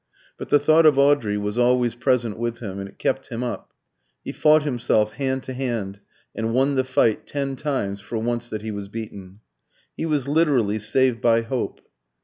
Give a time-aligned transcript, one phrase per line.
[0.39, 3.71] But the thought of Audrey was always present with him; and it kept him up.
[4.25, 5.99] He fought himself hand to hand,
[6.33, 9.41] and won the fight ten times for once that he was beaten.
[9.95, 11.81] He was literally saved by hope.